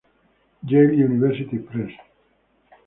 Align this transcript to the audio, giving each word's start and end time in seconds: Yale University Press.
Yale 0.65 0.93
University 0.95 1.59
Press. 1.59 1.91